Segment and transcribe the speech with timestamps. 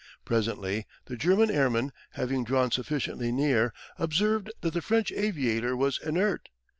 [0.25, 6.49] Presently the German airmen, having drawn sufficiently near, observed that the French aviator was inert.